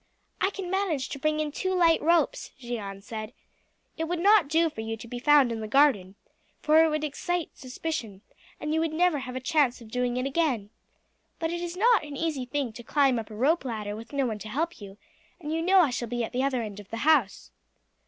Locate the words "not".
4.17-4.47, 11.77-12.03